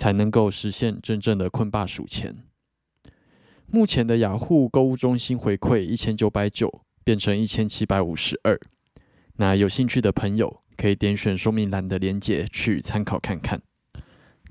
[0.00, 2.34] 才能够实现真正的困霸数钱。
[3.66, 8.58] 目前的雅虎购物中心回馈一千九百九，变成一千七百五十二。
[9.36, 13.60] 那有兴趣的朋友可以点选说明栏的链接去参考看看。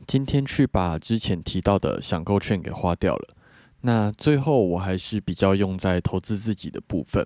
[0.05, 3.35] 今天去把之前提到的享购券给花掉了。
[3.81, 7.25] 那最后我还是比较用在投资自己的部分。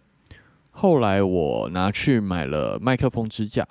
[0.71, 3.67] 后来我拿去买了麦克风支架。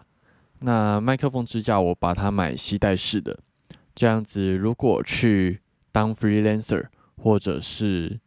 [0.58, 3.38] 那麦克风支架，我把它买吸带式的，
[3.94, 8.18] 这样子如果去当 freelancer 或者是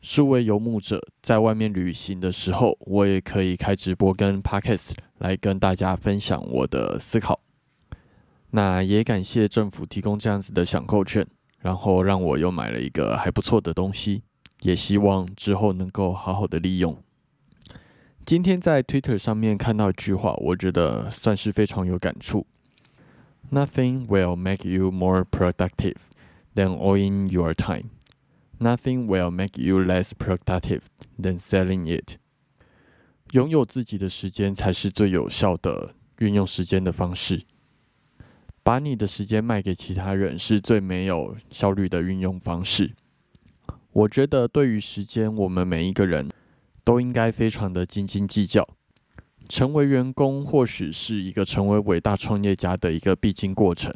[0.00, 7.40] 数位游牧者，在外面旅行的时候，我也可以开直播跟 podcast 来跟大家分享我的思考。
[8.50, 11.26] 那也感谢政府提供这样子的享购券，
[11.60, 14.22] 然后让我又买了一个还不错的东西，
[14.62, 16.96] 也希望之后能够好好的利用。
[18.26, 22.46] 今天在 Twitter 上面看到一句话，我觉得算是非常有感触。
[23.50, 25.96] Nothing will make you more productive
[26.54, 27.90] than owing your time.
[28.58, 30.82] Nothing will make you less productive
[31.20, 32.18] than selling it.
[33.32, 37.42] 拥有自己的时间才是最有效的运用时间的方式。
[38.62, 42.94] 把你的时间卖给其他人是最没有效率的运用方式。
[43.92, 46.30] 我觉得对于时间，我们每一个人。
[46.82, 48.66] 都应该非常的斤斤计较。
[49.50, 53.92] 成为员工或许是一个成为伟大创业家的一个必经过程，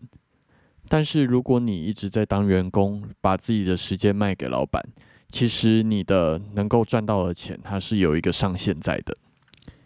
[0.88, 4.84] 但是如果你一直在当员工，把自己的时间卖给老板，
[5.28, 9.16] 其实你的能够赚到的钱，它是有一个上限在的。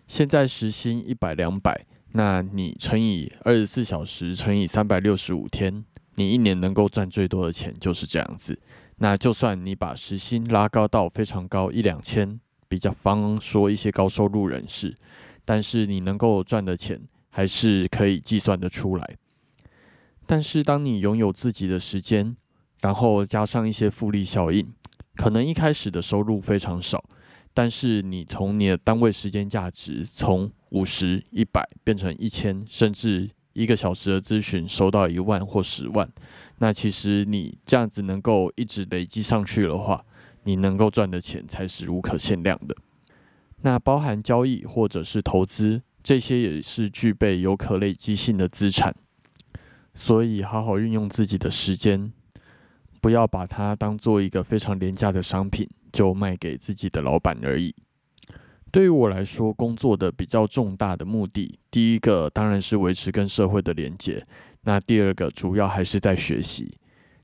[0.06, 8.58] 现在时薪一百两百，那你乘以二十四小时，乘以三百六十五天，你一年能够赚最多的钱就是这样子。
[8.96, 12.40] 那就算你把时薪拉高到非常高，一两千。
[12.70, 14.94] 比较方说一些高收入人士，
[15.48, 17.00] 但是你能够赚的钱
[17.30, 19.16] 还是可以计算得出来。
[20.26, 22.36] 但是当你拥有自己的时间，
[22.82, 24.70] 然后加上一些复利效应，
[25.16, 27.02] 可能一开始的收入非常少，
[27.54, 36.06] 但是你从你的单位时间价值从五十、一百变成一千，甚至一个小时的咨询收到一万或十万，
[36.58, 40.04] 那其实你这样子能够一直累积上去的话。
[40.44, 42.74] 你能够赚的钱才是无可限量的。
[43.62, 48.94] 那包含交易或者是投资，这些也是具备有可累积性的资产。
[49.94, 52.12] 所以，好好运用自己的时间，
[53.00, 57.74] 不要把它当做一个非常廉价的商品，就卖给自己的老板而已。
[58.70, 64.24] 对于我来说，工作的比较重大的目的，第一个当然是维持跟社会的连接。
[64.62, 66.78] 那第二个主要还是在学习。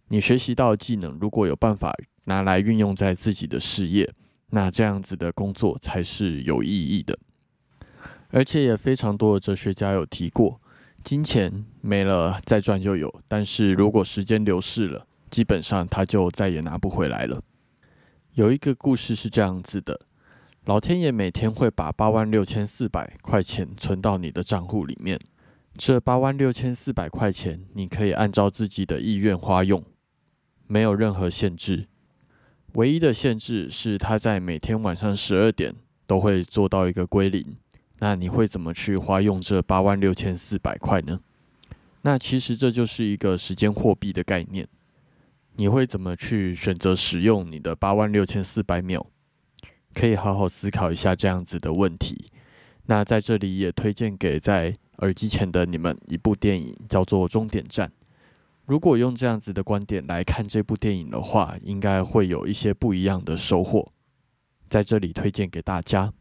[0.08, 1.94] 你学习到技能，如果有办法。
[2.26, 4.10] 拿来运用在自己的事业，
[4.54, 7.18] 那这样子的工作才是有意义的。
[8.30, 10.60] 而且也非常多的哲学家有提过，
[11.02, 17.42] 金钱没了再赚就有，但是如果时间流逝了，基本上他就再也拿不回来了。
[18.34, 20.00] 有一个故事是这样子的：
[20.64, 25.18] 老天爷每天会把八万六千四百块钱存到你的账户里面，
[25.76, 29.84] 这八万六千四百块钱你可以按照自己的意愿花用，
[30.66, 31.86] 没有任何限制。
[32.74, 35.72] 唯一的限制是，它在每天晚上十二点
[36.06, 37.56] 都会做到一个归零。
[38.00, 41.20] 那你会怎么去花用这八万六千四百块呢？
[42.02, 44.66] 那其实这就是一个时间货币的概念。
[45.56, 49.06] 你会怎么去选择使用你的八万六千四百秒？
[49.94, 52.32] 可以好好思考一下这样子的问题。
[52.86, 57.88] 那在这里也推荐给在耳机前的你们一部电影，叫做《终点站》。
[58.66, 63.92] 如果用这样子的观点来看这部电影的话，应该会有一些不一样的收获，
[64.68, 66.12] 在这里推荐给大家。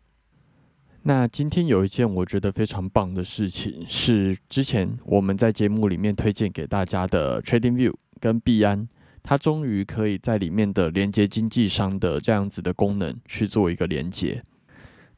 [1.04, 8.88] 那今天有一件我觉得非常棒的事情，是之前我们在节目里面推荐给大家的 Trading View 跟币安，
[9.22, 14.44] 它终于可以在里面的连接经纪商的这样子的功能去做一个连接。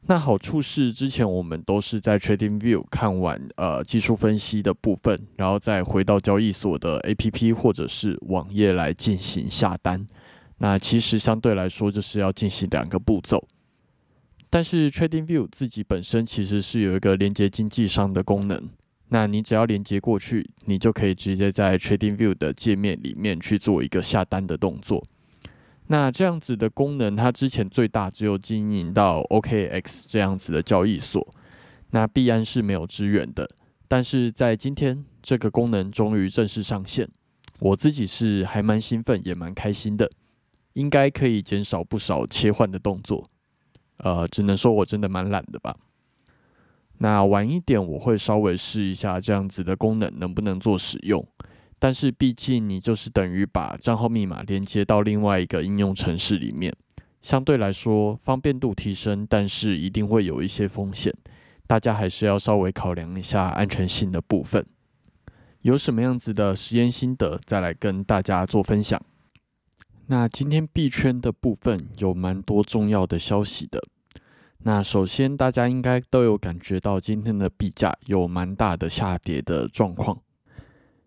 [0.08, 10.06] 那好处是，之前我们都是在 Trading View 看完呃技术分析的部分，然后再回到交易所的 APP 或者是网页来进行下单。
[10.58, 13.46] 那其实相对来说就是要进行两个步骤。
[14.48, 18.70] 但是 Trading View 自己本身其实是有一个连接经纪商的功能。
[19.08, 25.04] 那你只要连接过去，你就可以直接在 Trading View 的界面里面去做一个下单的动作。
[25.88, 31.34] 那这样子的功能，它之前最大只有经营到 OKX 这样子的交易所，
[31.90, 33.48] 那币安是没有支援的。
[33.86, 37.08] 但是在今天，这个功能终于正式上线，
[37.60, 40.10] 我自己是还蛮兴奋，也蛮开心的，
[40.72, 43.30] 应该可以减少不少切换的动作。
[43.98, 45.76] 呃，只能说我真的蛮懒的吧。
[46.98, 51.24] 那晚一点我会稍微试一下这样子的功能能不能做使用。
[51.78, 56.74] 但是毕竟你就是等于把账号密码连接到另外一个应用程式里面，
[57.20, 61.12] 相对来说方便度提升，但是一定会有一些风险，
[61.66, 64.64] 大家还是要稍微考量一下安全性的部分。
[65.62, 69.00] 有什么样子的实验心得，再来跟大家做分享。
[70.06, 73.82] 那今天币圈的部分有蛮多重要的消息的。
[74.58, 80.20] 那首先大家应该都有感觉到今天的币价有蛮大的下跌的状况。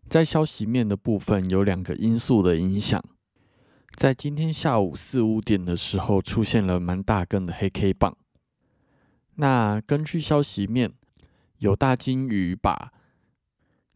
[0.09, 2.99] 在消息面的部分，有两个因素的影响。
[3.95, 8.17] 在今天下午四五点的时候，出现了蛮大根的黑 K 棒。
[9.35, 10.91] 那根据消息面，
[11.59, 12.91] 有大金鱼把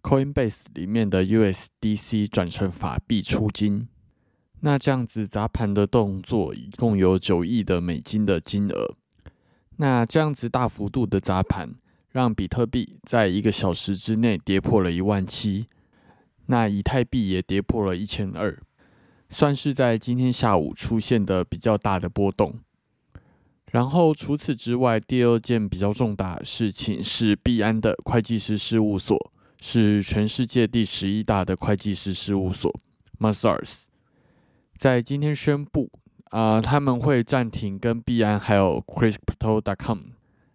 [0.03, 3.87] Coinbase 里面的 USDC 转成法币出金。
[4.59, 8.95] 那这样子砸盘的动作，一共有九亿的美金的金额。
[9.77, 11.73] 那这样子大幅度的砸盘，
[12.11, 15.65] 让比特币在一个小时之内跌破了一万七。
[16.47, 18.59] 那以太币也跌破了一千二，
[19.29, 22.59] 算是在今天下午出现的比较大的波动。
[23.71, 29.17] 然后除此之外，第二件比较重大事情是币安的会计师事务所，
[29.59, 32.71] 是全世界第十一大的会计师事务所
[33.19, 33.85] Mazars，
[34.77, 35.89] 在今天宣布
[36.25, 39.99] 啊，他们会暂停跟币安还有 Crypto.com，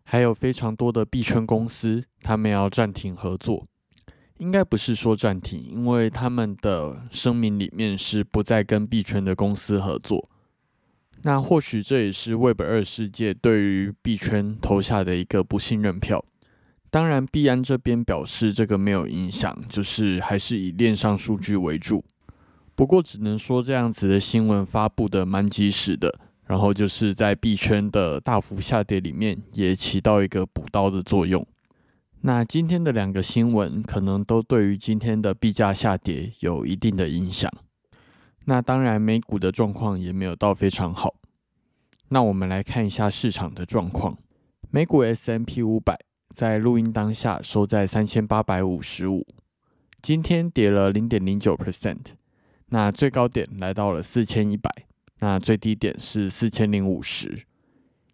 [0.05, 3.67] 还有非常多的币圈公司，他们要暂停合作。
[4.39, 10.29] 应该不是说暂停，因为他们的声明里面是不再跟币圈的公司合作。
[11.23, 16.25] 那或许这也是 Web 二世界对于币圈投下的一个不信任票。
[16.91, 22.05] 当然，币安这边表示这个没有影响，就是还是以链上数据为主。
[22.75, 31.45] 不过只能说这样子的新闻发布的蛮及时的，然后就是在币圈的大幅下跌里面也起到一个补刀的作用。
[32.23, 37.51] 那今天的两个新闻可能都对于今天的币价下跌有一定的影响。
[38.47, 41.15] 那当然，美股的状况也没有到非常好。
[42.09, 44.19] 那我们来看一下市场的状况。
[44.71, 45.97] 美股 S M P 五百
[46.35, 49.27] 在录音当下收在三千八百五十五，
[50.03, 51.99] 今天跌了零点零九 percent。
[52.71, 54.71] 那最高点来到了四千一百，
[55.21, 57.47] 那最低点是四千零五十。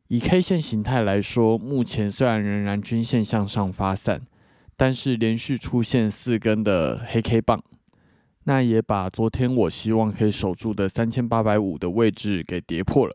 [0.09, 4.21] 以 K 线形态来说，目前虽然仍然均线向上发散，
[4.77, 7.63] 但是连续出现四根的黑 K 棒，
[8.45, 13.15] 那也把昨天我希望可以守住的三千八百五的位置给跌破了。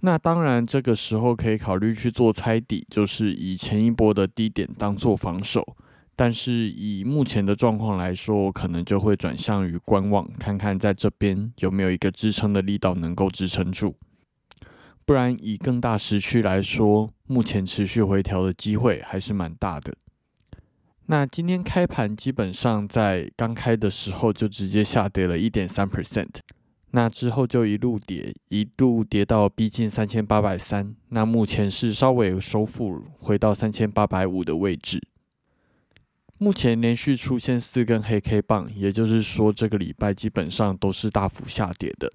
[0.00, 5.76] 那当然，这个时候可以考虑去做猜底，就是以前一波的低点当做防守。
[6.16, 13.94] 但是以目前的状况来说，可能就会转向于观望，看看在这边有没有一个支撑的力道能够支撑住。
[15.04, 19.94] 不然，以更大时区来说，目前持续回调的机会还是蛮大的。
[21.06, 26.28] 那今天开盘基本上在刚开的时候就直接下跌了一点三 percent，
[26.92, 30.94] 那之后就一路跌，一路跌到逼近三千八百三。
[31.08, 35.02] 那目前是稍微收复回到三千八百五的位置。
[36.38, 42.12] 目前连续出现四根黑 K 棒，也就是说这个礼拜基本上都是大幅下跌的。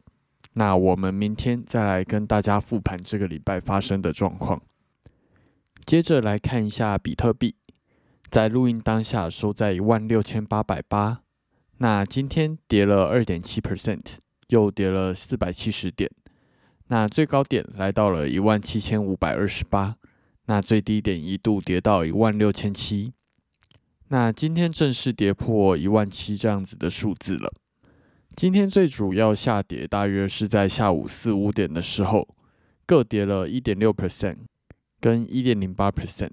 [0.58, 4.60] 那我们明天再来跟大家复盘这个礼拜发生的状况。
[5.86, 7.54] 接着来看一下比特币，
[8.32, 11.22] 在录音当下收在一万六千八百八，
[11.78, 14.02] 那今天跌了二点七 percent，
[14.48, 16.10] 又跌了四百七十点。
[16.88, 19.98] 那最高点来到了一万七千五百二十八，
[20.48, 23.14] 那最低点一度跌到一万六千七。
[24.08, 27.54] 那今天正式跌破一万七这样子的数字了。
[28.38, 32.36] 今天最主要下跌大约是在下午四五点的时候，
[32.86, 34.38] 各跌了一点六 percent，
[35.02, 36.30] 跟一点零八 percent。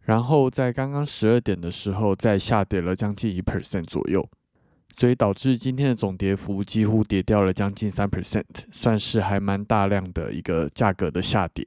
[0.00, 4.26] 然后在刚刚十二点的时候，再下跌了将近一 percent 左右，
[4.96, 11.62] 所以导致今天的总跌幅几乎跌掉了将近三 percent，算是还蛮大量的一个价格的下跌。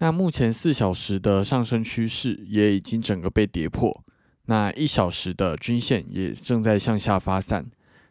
[0.00, 4.02] 那目前四小时的上升趋势也已经整个被跌破，
[4.46, 7.64] 那一小时的均线也正在向下发散。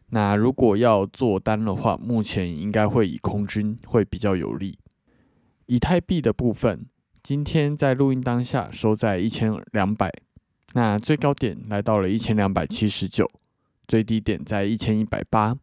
[0.09, 4.77] 那如果要做单的话，目前应该会以空军会比较有利。
[5.65, 6.85] 以太币的部分。
[7.23, 10.09] 今天在录音当下收在一千两百，
[10.71, 13.29] 那最高点来到了一千两百七十九，
[13.85, 15.57] 最低点在一千一百八。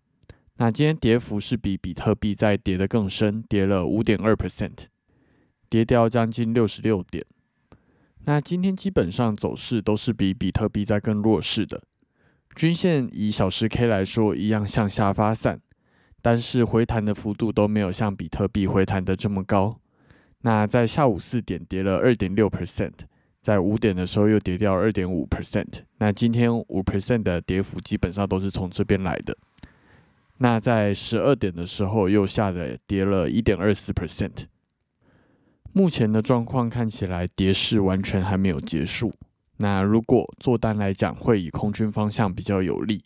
[0.57, 4.77] 那今天跌幅是比比特币在跌得更深，跌了五点二 percent，
[5.71, 7.25] 跌掉将近六十六点。
[8.27, 11.83] 那今天基本上走势都是比比特币在更弱势的，
[12.55, 15.61] 均线以小时 K 来说一样向下发散，
[16.23, 19.81] 但是回弹的幅度都没有像比特币回弹的这么高。
[20.43, 22.93] 那在下午四点跌了二点六 percent，
[23.41, 25.83] 在五点的时候又跌掉二点五 percent。
[25.99, 29.37] 那今天五 percent 的跌幅基本上都是从这边来的。
[30.39, 34.47] 那在十二点的时候又下的跌了一点二四 percent。
[35.73, 39.13] 目前的状况看起来跌势完全还没有结束。
[39.65, 43.03] 那如果做单来讲，会以空军方向比较有利。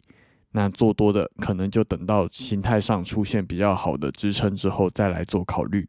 [0.50, 5.88] 那做多的可能就等到形态上出现比较好的支撑之后再来做考虑。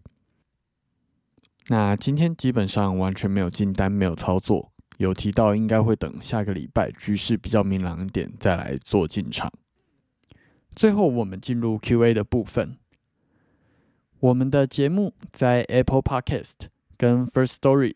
[1.70, 4.72] 那今天基本上完全没有进单，没有操作。
[4.98, 9.52] 有提到应该会等下个礼拜局势比较明朗一点再来做进场。
[10.76, 12.78] 最后我们进入 Q&A 的部分。
[14.20, 17.96] 我们的节目在 Apple Podcast 跟 First Story